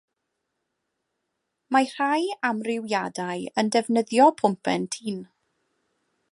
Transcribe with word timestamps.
Mae 1.75 1.91
rhai 1.91 2.25
amrywiadau 2.49 3.45
yn 3.63 3.69
defnyddio 3.77 4.29
pwmpen 4.41 4.89
tun. 4.97 5.25